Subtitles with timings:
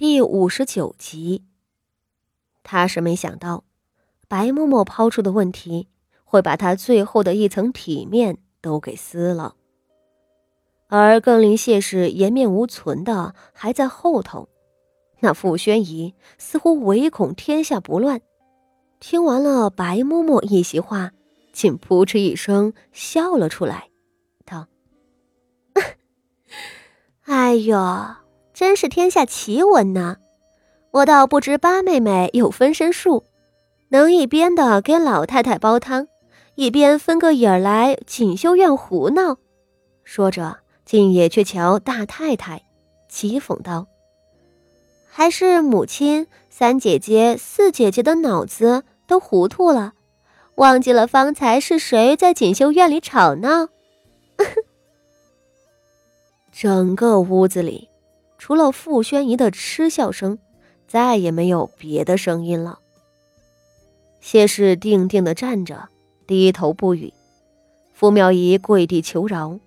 [0.00, 1.44] 第五十九集。
[2.62, 3.64] 他是没想到，
[4.28, 5.88] 白嬷嬷抛出的问题
[6.24, 9.56] 会把他最后的一层体面都给撕了，
[10.86, 14.48] 而更令谢氏颜面无存的还在后头。
[15.18, 18.22] 那傅宣仪似乎唯恐天下不乱，
[19.00, 21.12] 听完了白嬷嬷一席话，
[21.52, 23.90] 竟扑哧一声笑了出来，
[24.46, 24.66] 道
[27.24, 27.76] ：“哎呦！”
[28.60, 30.16] 真是天下奇闻呐！
[30.90, 33.24] 我倒不知八妹妹有分身术，
[33.88, 36.08] 能一边的给老太太煲汤，
[36.56, 39.38] 一边分个影儿来锦绣院胡闹。
[40.04, 42.66] 说着，竟也去瞧大太太，
[43.10, 43.86] 讥讽道
[45.08, 49.94] ：“还是母亲、三姐姐、四姐姐的脑子都糊涂了，
[50.56, 53.68] 忘记了方才是谁在锦绣院里吵闹。
[56.52, 57.88] ”整个屋子里。
[58.40, 60.38] 除了傅宣仪的嗤笑声，
[60.88, 62.78] 再也没有别的声音了。
[64.18, 65.90] 谢氏定定的站着，
[66.26, 67.12] 低头不语。
[67.92, 69.60] 傅妙仪跪地求饶。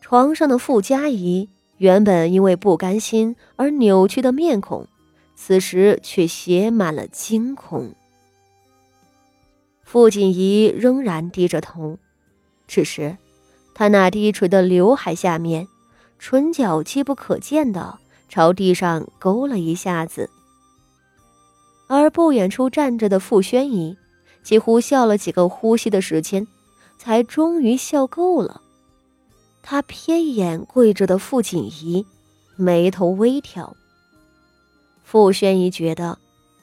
[0.00, 4.88] 床上的傅家仪原本因为不甘心而扭曲的面孔，
[5.36, 7.94] 此时却写满了惊恐。
[9.82, 11.98] 傅锦仪仍然低着头，
[12.66, 13.18] 只是
[13.74, 15.68] 他那低垂的刘海下面，
[16.18, 17.98] 唇角机不可见的。
[18.34, 20.28] 朝地上勾了一下子，
[21.86, 23.96] 而不远处站着的傅宣仪，
[24.42, 26.44] 几乎笑了几个呼吸的时间，
[26.98, 28.60] 才终于笑够了。
[29.62, 32.04] 他瞥一眼跪着的傅锦仪，
[32.56, 33.76] 眉头微挑。
[35.04, 36.18] 傅宣仪觉得，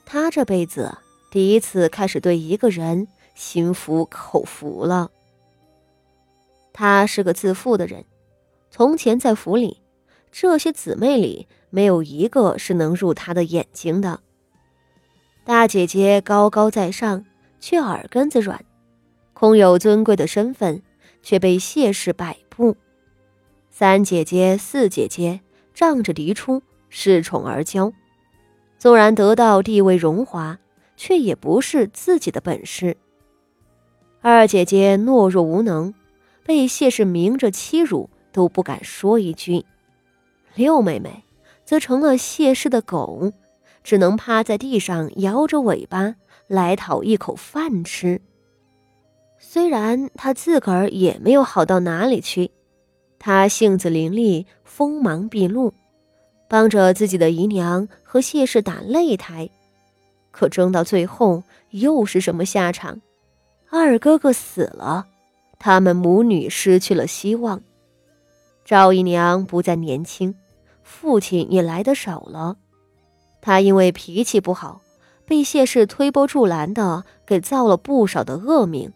[0.06, 0.98] 他这辈子
[1.32, 5.10] 第一次开始对一个人心服口服了。
[6.74, 8.04] 他是个自负的人，
[8.70, 9.78] 从前在府里。
[10.34, 14.20] 这些姊妹里没有一个是能入他的眼睛的。
[15.44, 17.26] 大姐姐高高在上，
[17.60, 18.60] 却耳根子软；
[19.34, 20.84] 空有尊贵的身份，
[21.24, 22.78] 却被谢氏摆布。
[23.72, 25.42] 三姐姐、四姐姐
[25.74, 26.62] 仗着嫡出，
[26.92, 27.92] 恃宠而骄，
[28.78, 30.60] 纵然得到地位荣华，
[30.96, 32.98] 却也不是自己的本事。
[34.22, 35.94] 二姐姐懦弱无能，
[36.46, 39.66] 被谢氏明着欺辱，都不敢说一句。
[40.54, 41.24] 六妹妹
[41.72, 43.32] 则成了谢氏的狗，
[43.82, 46.16] 只能趴在地上摇着尾巴
[46.48, 48.20] 来讨一口饭吃。
[49.40, 52.52] 虽然她自个儿也没有好到哪里去，
[53.18, 55.74] 她性子伶俐，锋芒毕露，
[56.50, 59.50] 帮着自己的姨娘和谢氏打擂台，
[60.30, 63.00] 可争到最后又是什么下场？
[63.70, 65.08] 二哥哥死了，
[65.58, 67.62] 他们母女失去了希望。
[68.66, 70.36] 赵姨娘不再年轻。
[70.92, 72.58] 父亲也来的少了，
[73.42, 74.82] 他因为脾气不好，
[75.26, 78.92] 被谢氏推波助澜的给造了不少的恶名，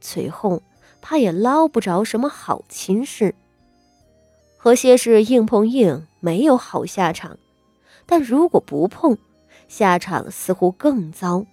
[0.00, 0.62] 随后
[1.02, 3.34] 他也捞不着什么好亲事。
[4.56, 7.38] 和谢氏硬碰硬没有好下场，
[8.06, 9.16] 但如果不碰，
[9.68, 11.44] 下场似乎更糟。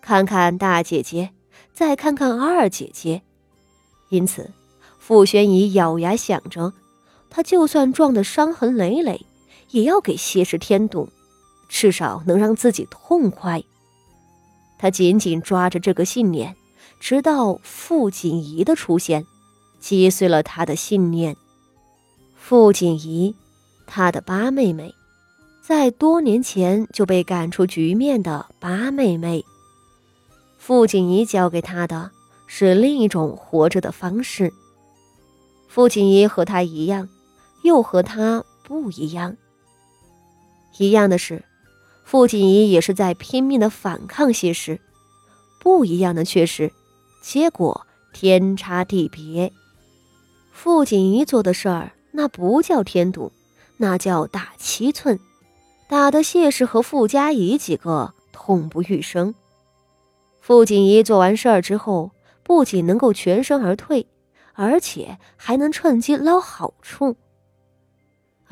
[0.00, 1.30] 看看大姐姐，
[1.74, 3.22] 再看看二姐姐，
[4.08, 4.50] 因此
[4.98, 6.72] 傅宣仪咬牙想着。
[7.30, 9.24] 他就算撞得伤痕累累，
[9.70, 11.08] 也要给谢氏添堵，
[11.68, 13.62] 至少能让自己痛快。
[14.78, 16.56] 他紧紧抓着这个信念，
[16.98, 19.24] 直到傅锦仪的出现，
[19.78, 21.36] 击碎了他的信念。
[22.34, 23.36] 傅锦仪，
[23.86, 24.92] 他的八妹妹，
[25.62, 29.44] 在多年前就被赶出局面的八妹妹。
[30.58, 32.10] 傅锦仪教给他的
[32.46, 34.52] 是另一种活着的方式。
[35.68, 37.08] 傅锦仪和他一样。
[37.62, 39.36] 又和他不一样。
[40.78, 41.44] 一样的是，
[42.04, 44.80] 傅锦仪也是在拼命的反抗谢氏。
[45.60, 46.72] 不一样的却是，
[47.22, 49.52] 结果天差地别。
[50.52, 53.30] 傅锦仪做的事儿，那不叫添堵，
[53.76, 55.18] 那叫打七寸，
[55.88, 59.34] 打得谢氏和傅家仪几个痛不欲生。
[60.40, 62.10] 傅锦仪做完事儿之后，
[62.42, 64.06] 不仅能够全身而退，
[64.54, 67.16] 而且还能趁机捞好处。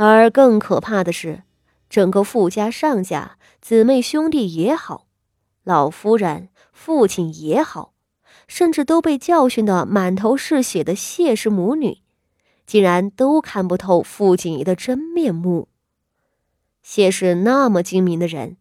[0.01, 1.43] 而更可怕的是，
[1.91, 5.09] 整个傅家上下姊妹兄弟也好，
[5.65, 7.95] 老夫人、父亲也好，
[8.47, 11.99] 甚至都被教训得满头是血的谢氏母女，
[12.65, 15.67] 竟然都看不透傅锦仪的真面目。
[16.81, 18.57] 谢氏那么精明的人，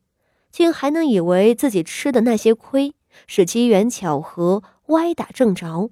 [0.51, 2.95] 竟还能以为自己吃的那些亏
[3.27, 5.91] 是机缘巧合、歪打正着，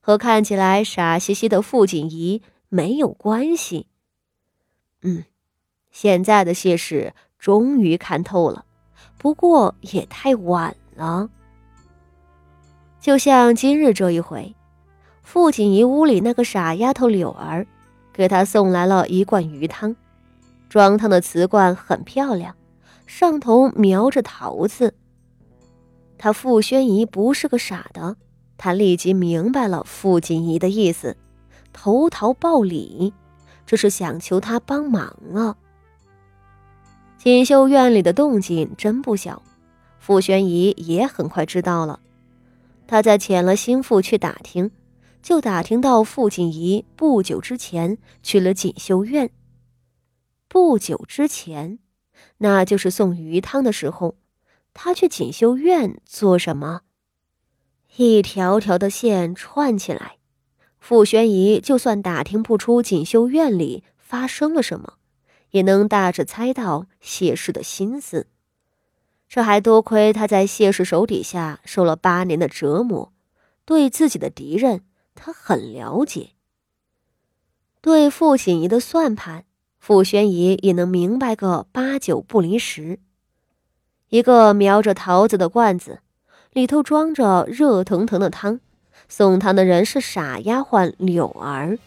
[0.00, 2.40] 和看起来傻兮兮的傅锦仪
[2.70, 3.88] 没有关系。
[5.02, 5.24] 嗯，
[5.90, 8.64] 现在的谢氏终于看透了，
[9.18, 11.28] 不过也太晚了。
[13.00, 14.54] 就像今日这一回，
[15.22, 17.66] 傅锦仪屋里那个傻丫头柳儿，
[18.12, 19.96] 给他送来了一罐鱼汤，
[20.68, 22.54] 装汤的瓷罐很漂亮，
[23.06, 24.94] 上头描着桃子。
[26.16, 28.16] 他傅宣仪不是个傻的，
[28.56, 31.16] 他立即明白了傅锦仪的意思，
[31.72, 33.12] 投桃报李，
[33.72, 35.56] 这是想求他帮忙啊。
[37.16, 39.42] 锦绣院里的动静真不小，
[39.98, 41.98] 傅宣仪也很快知道了。
[42.86, 44.70] 他在遣了心腹去打听，
[45.22, 49.30] 就打听到傅锦仪不久之前去了锦绣院。
[50.48, 51.78] 不久之前，
[52.36, 54.16] 那就是送鱼汤的时候，
[54.74, 56.82] 他去锦绣院做什么？
[57.96, 60.18] 一条条的线串起来，
[60.82, 64.94] 傅宣仪就算打听不出锦绣院里发生了什么，
[65.52, 68.26] 也能大致猜到谢氏的心思。
[69.28, 73.12] 这还多亏他在谢氏手底下受了八年的折磨，
[73.64, 74.82] 对自己的敌人
[75.14, 76.30] 他很了解。
[77.80, 79.44] 对傅锦仪的算盘，
[79.78, 82.98] 傅宣仪也能明白个八九不离十。
[84.08, 86.00] 一个描着桃子的罐子，
[86.50, 88.58] 里头装着热腾腾的汤，
[89.14, 91.78] 送汤的人是傻丫鬟柳儿。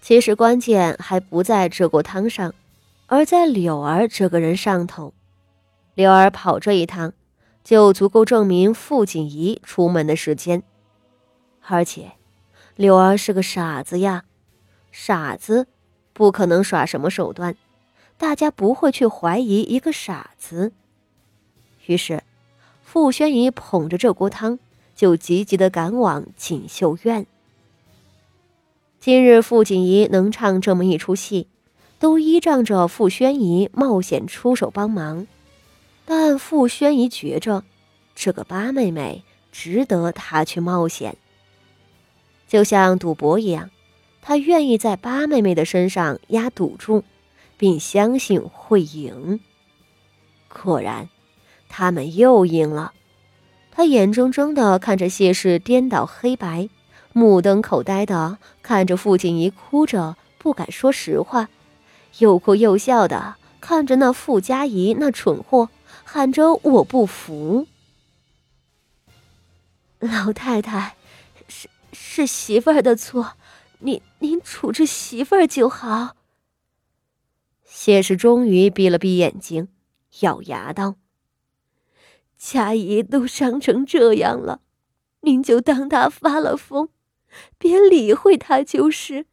[0.00, 2.54] 其实关键还不在这锅汤上，
[3.08, 5.12] 而在柳儿这个人上头。
[5.92, 7.12] 柳儿跑这一趟，
[7.62, 10.62] 就足够证明傅锦仪出门的时间。
[11.66, 12.12] 而且，
[12.74, 14.24] 柳儿是个傻子呀，
[14.90, 15.66] 傻子
[16.14, 17.54] 不可能耍什么手段，
[18.16, 20.72] 大家不会去怀疑一个傻子。
[21.84, 22.22] 于是，
[22.82, 24.58] 傅宣仪捧着这锅汤，
[24.98, 27.24] 就急急的赶往锦绣院。
[28.98, 31.46] 今日傅锦仪能唱这么一出戏，
[32.00, 35.28] 都依仗着傅宣仪冒险出手帮忙。
[36.04, 37.62] 但傅宣仪觉着，
[38.16, 39.22] 这个八妹妹
[39.52, 41.16] 值得他去冒险，
[42.48, 43.70] 就像赌博一样，
[44.20, 47.04] 他愿意在八妹妹的身上压赌注，
[47.56, 49.38] 并相信会赢。
[50.48, 51.08] 果然，
[51.68, 52.94] 他们又赢了。
[53.78, 56.68] 他眼睁睁地看着谢氏颠倒黑白，
[57.12, 61.48] 目瞪口呆地看着傅锦仪哭着不敢说实话，
[62.18, 65.68] 又哭又笑的看着那傅家仪那蠢货。
[66.02, 67.68] 喊着我不服，
[70.00, 70.96] 老太太，
[71.46, 73.34] 是是媳妇儿的错，
[73.78, 76.16] 您您处置媳妇儿就好。
[77.64, 79.68] 谢氏终于闭了闭眼睛，
[80.22, 80.96] 咬牙道
[82.38, 84.60] ：“佳怡都伤成这样了，
[85.22, 86.88] 您就当她发了疯，
[87.58, 89.26] 别理会她就是。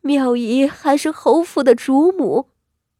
[0.00, 2.48] 妙姨还是侯府的主母。”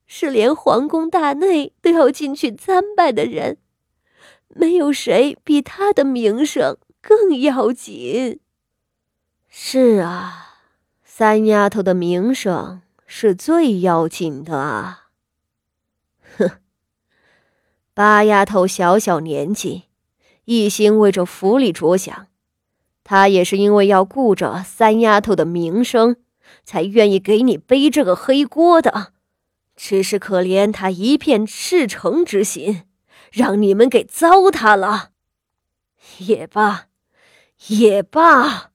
[0.09, 3.59] 是连皇宫大内都要进去参拜的人，
[4.55, 8.39] 没有谁比她的名声更要紧。
[9.49, 10.61] 是啊，
[11.03, 15.09] 三丫头的名声是最要紧的啊！
[16.39, 16.51] 哼，
[17.96, 19.84] 八丫头小小年纪，
[20.44, 22.26] 一心为着府里着想，
[23.02, 26.16] 她也是因为要顾着三丫头的名声，
[26.62, 29.14] 才愿意给你背这个黑锅的。
[29.75, 32.82] 只是可怜她一片赤诚之心，
[33.32, 35.12] 让你们给糟蹋了。
[36.19, 36.88] 也罢，
[37.69, 38.72] 也罢。